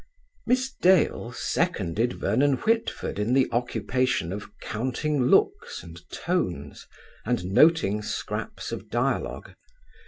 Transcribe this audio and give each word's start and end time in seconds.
Miss 0.47 0.73
Dale 0.81 1.31
seconded 1.31 2.13
Vernon 2.13 2.53
Whitford 2.53 3.19
in 3.19 3.35
the 3.35 3.47
occupation 3.51 4.33
of 4.33 4.49
counting 4.59 5.27
looks 5.27 5.83
and 5.83 6.01
tones, 6.09 6.87
and 7.23 7.45
noting 7.45 8.01
scraps 8.01 8.71
of 8.71 8.89
dialogue. 8.89 9.53